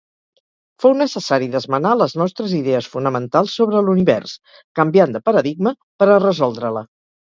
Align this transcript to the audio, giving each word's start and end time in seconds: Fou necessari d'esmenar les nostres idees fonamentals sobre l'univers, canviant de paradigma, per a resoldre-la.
Fou 0.85 0.95
necessari 1.01 1.49
d'esmenar 1.55 1.91
les 1.99 2.17
nostres 2.23 2.57
idees 2.61 2.89
fonamentals 2.95 3.61
sobre 3.63 3.85
l'univers, 3.87 4.37
canviant 4.83 5.19
de 5.19 5.27
paradigma, 5.31 5.79
per 6.03 6.13
a 6.13 6.23
resoldre-la. 6.31 6.89